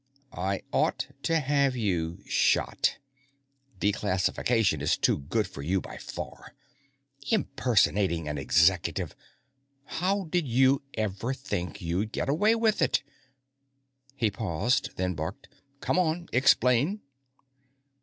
[0.33, 2.97] "I ought to have you shot.
[3.79, 6.55] Declassification is too good for you by far.
[7.29, 9.15] Impersonating an Executive!
[9.85, 13.03] How did you ever think you'd get away with it?"
[14.15, 15.47] He paused, then barked:
[15.81, 16.29] "Come on!
[16.33, 17.01] Explain!"